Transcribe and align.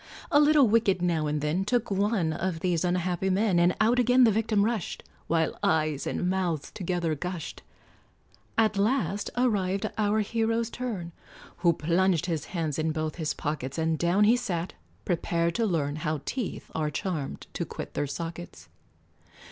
A 0.31 0.39
little 0.39 0.67
wicket 0.67 0.99
now 0.99 1.27
and 1.27 1.41
then 1.41 1.63
Took 1.63 1.91
one 1.91 2.33
of 2.33 2.61
these 2.61 2.83
unhappy 2.83 3.29
men, 3.29 3.59
And 3.59 3.75
out 3.79 3.99
again 3.99 4.23
the 4.23 4.31
victim 4.31 4.65
rushed, 4.65 5.03
While 5.27 5.59
eyes 5.61 6.07
and 6.07 6.27
mouth 6.27 6.73
together 6.73 7.13
gushed; 7.13 7.61
At 8.57 8.77
last 8.79 9.29
arrived 9.37 9.91
our 9.99 10.21
hero's 10.21 10.71
turn, 10.71 11.11
Who 11.57 11.73
plunged 11.73 12.25
his 12.25 12.45
hands 12.45 12.79
in 12.79 12.91
both 12.91 13.17
his 13.17 13.35
pockets, 13.35 13.77
And 13.77 13.99
down 13.99 14.23
he 14.23 14.35
sat, 14.35 14.73
prepared 15.05 15.53
to 15.53 15.67
learn 15.67 15.97
How 15.97 16.21
teeth 16.25 16.71
are 16.73 16.89
charmed 16.89 17.45
to 17.53 17.63
quit 17.63 17.93
their 17.93 18.07
sockets. 18.07 18.69